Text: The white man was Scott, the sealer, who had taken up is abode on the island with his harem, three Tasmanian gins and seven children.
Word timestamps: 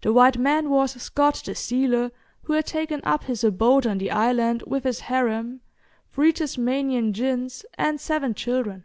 The 0.00 0.12
white 0.12 0.36
man 0.36 0.68
was 0.68 1.00
Scott, 1.00 1.42
the 1.46 1.54
sealer, 1.54 2.10
who 2.42 2.54
had 2.54 2.66
taken 2.66 3.00
up 3.04 3.30
is 3.30 3.44
abode 3.44 3.86
on 3.86 3.98
the 3.98 4.10
island 4.10 4.64
with 4.66 4.82
his 4.82 4.98
harem, 4.98 5.60
three 6.12 6.32
Tasmanian 6.32 7.12
gins 7.12 7.64
and 7.78 8.00
seven 8.00 8.34
children. 8.34 8.84